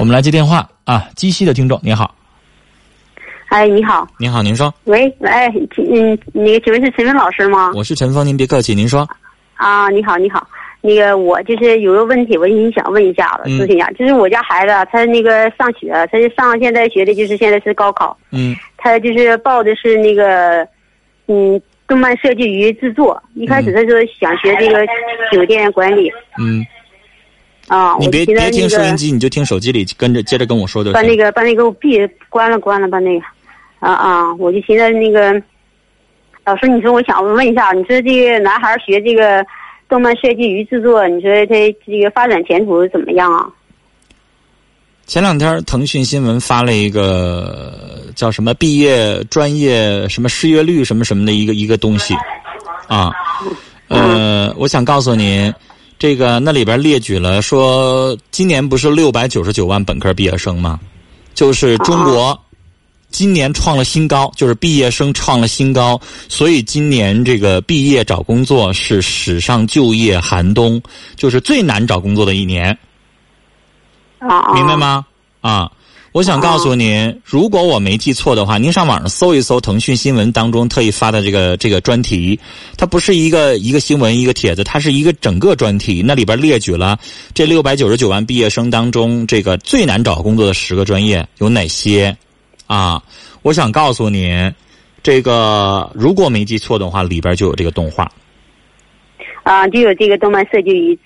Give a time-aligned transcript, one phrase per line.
[0.00, 2.14] 我们来接电话啊，鸡西的听众你好，
[3.48, 5.52] 哎，你好，你好，您说，喂，哎，
[6.32, 7.70] 那个请问是陈峰老师吗？
[7.74, 9.06] 我是陈峰，您别客气，您说，
[9.56, 10.48] 啊，你好，你好，
[10.80, 18.56] 那个我就是有个问题，我你想问一下咨询一下，就是我家孩子啊他那个上学，他就上现在学的就是现在是高考，嗯。
[18.78, 20.66] 他就是报的是那个
[21.26, 24.86] 嗯动漫设计与制作，一开始他说想学这个
[25.30, 26.10] 酒店管理。
[26.38, 26.64] 嗯，
[27.70, 30.94] 啊，你别别听收音机，你就听手机里跟着接着跟我说就行。
[30.94, 33.24] 把那个把那个我闭关了关了把那个
[33.78, 35.40] 啊啊，我就寻思那个
[36.44, 39.46] 老师，你说我想问一下，你说这个男孩学这个
[39.88, 41.54] 动漫设计与制作，你说他
[41.86, 43.46] 这个发展前途怎么样啊？
[45.06, 52.14] 前两天腾讯新闻发了一个叫什么毕业专业什么失业率什么什么的一个一个东西，
[52.88, 53.12] 啊，
[53.86, 55.52] 呃，我想告诉您，
[56.00, 60.80] 这个那里边列举了说，今年不是六百九十九万本科毕业生吗？
[61.34, 62.36] 就是中国
[63.10, 70.80] 今年创了新高，就是毕业生创了新高，所以今年这个毕业找工作是史上就业寒冬，
[71.16, 72.76] 就是最难找工作的一年。
[74.54, 74.76] 明白？
[74.76, 75.04] 吗？
[75.42, 75.70] 啊，
[76.12, 82.38] 我想告诉您，如果我没记错的话，您上网上搜一搜腾讯新闻当中特意发的这个这个专题，
[82.76, 86.98] 它不是一个一个新闻一个帖子，它是一个整个专题，那里边列举了
[87.32, 92.16] 这六百九十九万毕业生当中，这个最难找工作的十个专业有哪些？
[92.66, 93.00] 啊，
[93.42, 94.52] 我想告诉您，
[95.04, 98.10] 这个如果没记错的话，里边就有这个动画。
[99.44, 100.98] 啊，就有这个动漫设计与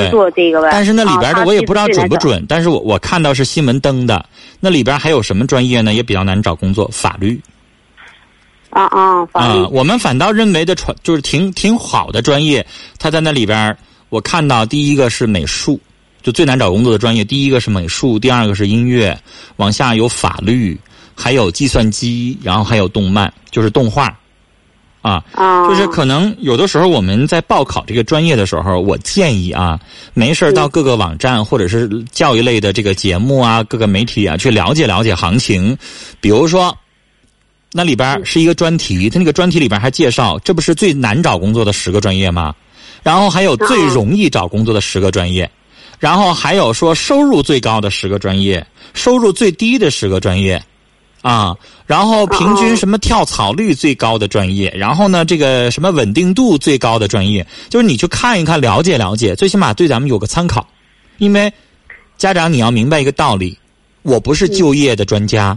[0.00, 0.68] 对做，这个吧。
[0.70, 2.16] 但是那里边啊的我也不知道准不。
[2.16, 4.24] 准，但是我我看到是新闻登的，
[4.60, 5.94] 那里边还有什么专业呢？
[5.94, 7.40] 也比较难找工作，法律
[8.70, 12.64] 啊啊，法啊、律我们反倒认为的传就是挺挺好的专业，
[12.98, 13.76] 他在那里边
[14.08, 15.80] 我看到第一个是美术，
[16.22, 19.18] 就最难找工作的专业，第一个是美术，第二个是音乐，
[19.56, 20.78] 往下有法律，
[21.14, 24.16] 还有计算机，然后还有动漫，就是动画。
[25.02, 29.78] 啊，啊，就是可能有的时候我们在报考这个专业的时候，我建议啊，
[30.14, 35.76] 没事儿到各个网站或者是教育类的这个节目啊，各个媒体啊去了解了解行情。
[36.20, 36.74] 比如说，
[37.72, 42.54] 那里边是一个专题，它那个专题里边还介绍，这不是最难找工作的十个专业吗？
[43.02, 45.50] 然后还有最容易找工作的十个专业，
[45.98, 50.62] 然后还有说收入最高的十个专业，收入最低的十个专业。
[51.22, 51.56] 啊，
[51.86, 60.68] 然后平均什么跳槽率最高的专业，然后呢，这个什么稳定度最高的专业，就是你去看一看，了解了解，最起码对咱们有个参考。
[61.18, 61.52] 因为
[62.18, 63.56] 家长你要明白一个道理，
[64.02, 65.56] 我不是就业的专家，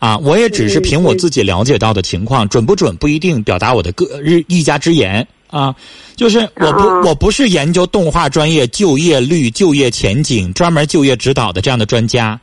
[0.00, 5.72] 啊，我也只是凭我自己了解到的情况，准不准不一定，表达我的个日一家之言啊。
[6.16, 12.40] 就是我不我不是研究动画专业就业率、就业前景、专门就业指导的这样的专家。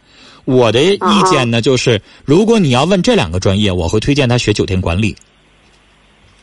[0.49, 5.15] 我的意见呢，就是如果你要问这两个专业，我会推荐他学酒店管理。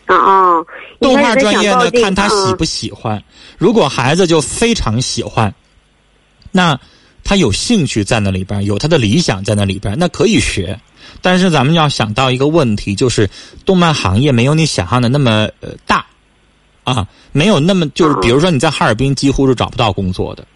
[0.06, 0.64] 啊啊，
[1.00, 3.20] 动画专业呢，看他喜不喜欢。
[3.58, 5.52] 如果孩子就非常喜欢，
[6.52, 6.78] 那
[7.24, 10.78] 他有兴趣在那里边，有他的理想在那里边，那可以学。
[11.20, 13.28] 但是咱们要想到一个问题，就是
[13.64, 16.06] 动漫行业没有你想象的那么呃大
[16.84, 20.46] 啊，没有那么就是，比如说你在哈尔滨几乎是找不到工作的。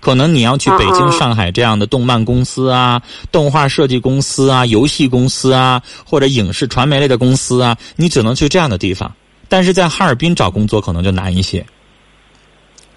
[0.00, 9.12] 可能你要去北京、上海这样的动漫公司啊、动画设计公司啊、游戏公司啊，或者影视传媒类的公司啊，你只能去这样的地方。
[9.48, 11.64] 但是在哈尔滨找工作可能就难一些，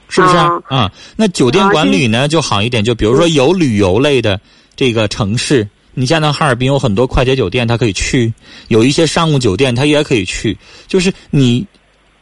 [0.09, 0.49] 是不是啊？
[0.67, 4.39] 啊啊那酒店管理呢就好一点，就比如说有旅游类的
[4.75, 8.29] 这个城市，你像那哈尔滨有很多快捷酒店，它可以去；
[8.67, 10.57] 有一些商务酒店，它也可以去。
[10.87, 11.65] 就是你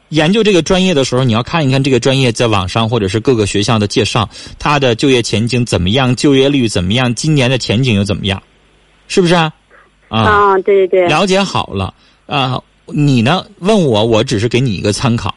[0.10, 8.42] 研究这个专业的时候，你要看一看这个专业在网上或者是各个学校的介绍，它的就业前景怎么样，就业率怎么样，今年的前景又怎么样，
[9.08, 9.54] 是不是啊？
[10.08, 11.94] 啊，啊，对对对，了解好了
[12.26, 15.34] 啊，你呢问我，我只是给你一个参考。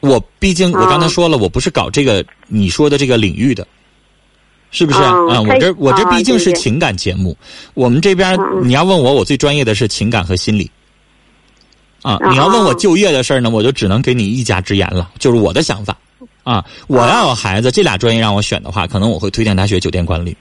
[0.00, 3.66] 我毕竟我刚才啊说了，我不是搞这个你说的这个领域的，
[4.70, 5.40] 是不是啊啊？
[5.40, 7.34] 我这我这啊毕竟是情感节目，
[7.72, 10.70] 我们这边你要问我，我最专业的是情感和心理。
[12.04, 15.96] 啊，啊你要问我啊就业的事儿呢，我就只能给你一家之言了，就是我的想法。
[16.42, 20.36] 啊，我要有孩子，这俩专业让我选的话，可能我会推荐他学酒店管理。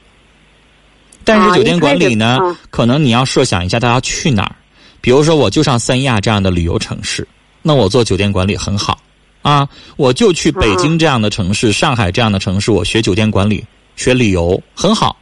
[1.24, 2.38] 但是啊酒店管理呢，
[2.70, 4.54] 可能你要设想一下他要去哪儿。
[5.00, 7.26] 比如说，我就上三亚这样的旅游城市，
[7.62, 9.00] 那我做酒店管理很好
[9.42, 9.66] 啊。
[9.96, 15.16] 我就去北京这样的城市、上海这样的城市，我学酒店管理、学旅游很好，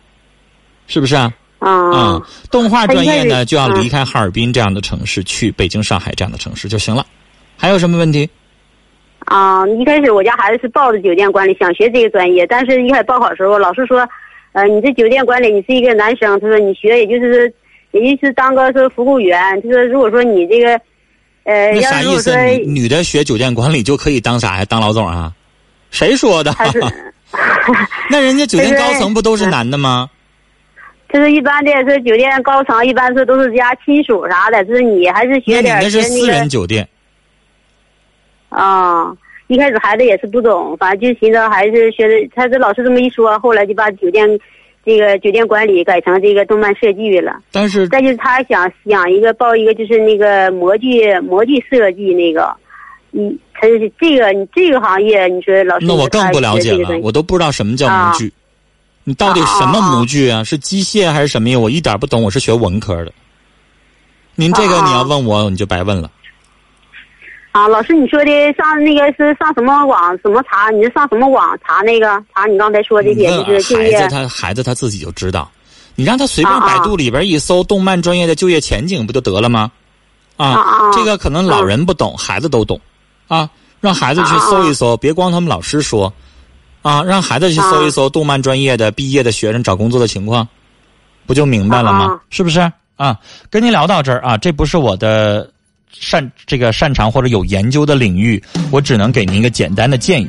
[0.88, 1.32] 是不是啊？
[1.62, 7.06] 啊嗯，动画专业呢，就要离开哈尔滨这样的城市，去北京、上海这样的城市就行了。
[7.56, 8.28] 还有什么问题？
[9.26, 14.08] 啊，一开始我家孩子是报的酒店管理，想学这个专业，但是一开始报考的时候，老师说，
[14.54, 17.54] 呃，你这酒店管理，你是一个男生，他说你学也就是
[17.92, 20.72] 也就是当个是服务员，他说如果说你这个，
[21.44, 22.36] 呃，那啥意思？
[22.66, 24.66] 女女的学酒店管理就可以当啥呀？
[24.66, 25.32] 当老总啊？
[25.92, 26.52] 谁说的？
[28.10, 30.10] 那人家酒店高层不都是男的吗？
[31.12, 36.88] 就是一般的是酒店高层，一般是都是家亲属啥的，就是你还是学点那是私人酒店，
[38.50, 39.16] 啊。
[39.48, 44.26] 一开始孩子也是不懂，反正就寻思还是学的，他这老师这么一说，后来就把酒店
[44.86, 47.38] 这个酒店管理改成这个动漫设计了。
[47.52, 52.56] 但是再就是他想想一个报一个就是那个模具模具设计那个，
[53.12, 58.32] 嗯，他是这个你这个行业，你说老师那我更不了解了，我都不知道什么叫模具。
[59.04, 60.44] 你到底什么模具啊？
[60.44, 61.58] 是机械还是什么呀？
[61.58, 63.12] 我一点不懂，我是学文科的。
[64.36, 66.10] 您这个你要问我，你就白问了。
[67.52, 70.70] 啊，老师，你说的上那个是上什么网怎么查？
[70.70, 75.52] 你是上什么网查那个查你刚才说这些就是就业孩子他孩子他自己就知道，
[75.96, 79.72] 你让他随便百度里边一搜动漫专业的就业前景不就得了吗？
[80.38, 82.80] 啊这个可能老人不懂，孩子都懂，
[83.28, 83.50] 啊，
[83.80, 86.12] 让孩子去搜一搜，别光他们老师说，
[86.82, 90.48] 啊，让孩子去搜一搜动漫专业的毕业的学生找工作的情况，
[91.26, 92.20] 不就明白了吗？
[92.30, 92.60] 是不是？
[92.96, 93.18] 啊，
[93.50, 95.50] 跟您聊到这儿啊，这不是我的
[95.92, 98.42] 擅这个擅长或者有研究的领域，
[98.72, 100.28] 我只能给您一个简单的建议。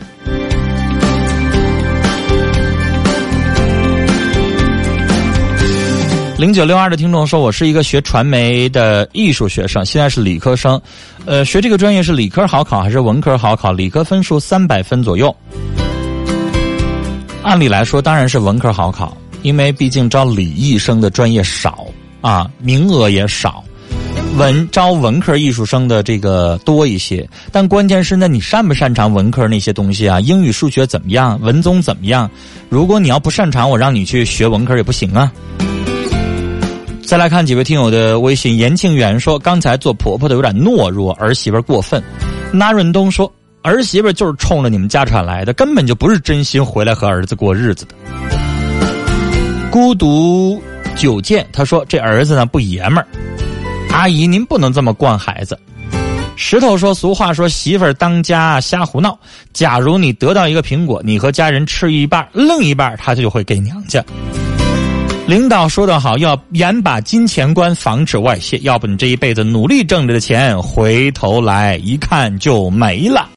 [6.39, 10.81] 零九六二的听众说：“我是一个学传媒的艺术学生，现在是理科生。
[11.25, 13.71] 呃，学这个专业是理科好考还是文科好考？
[13.71, 15.35] 理科分数三百分左右。
[17.43, 21.87] 按理来说，当然是文科好考，因为毕竟招理艺生的专业少
[22.21, 23.65] 啊，名额也少。
[24.39, 30.21] 文招文科艺术生的这个多一些，但关键是，那你擅不擅长文科那些东西啊？
[30.21, 31.39] 英语、数学怎么样？
[31.43, 32.31] 文综怎么样？
[32.71, 35.31] 如果你要不擅长，我让你去学文科也不行啊。”
[37.05, 42.03] 再来看几位听友的微信，严庆元说：“刚才做婆婆的有点懦弱，儿媳妇过分。”
[42.55, 43.31] 那润东说
[43.63, 47.95] ：“儿媳妇就是冲着你们家产来的，根本就不是真心回来和儿子过日子的。”
[49.71, 50.63] 孤独
[50.97, 53.07] 九剑他说：“这儿子呢不爷们儿，
[53.91, 55.59] 阿姨您不能这么惯孩子。”
[56.37, 59.19] 石头说：“俗话说媳妇儿当家瞎胡闹，
[59.53, 64.05] 假如你得到一个苹果，你和家人吃一半，另一半他就会给娘家。”
[65.25, 73.29] 领导说得好，要严把金钱观，防止外泄，要不你这一辈子努力挣着的钱，回头来一看就没了。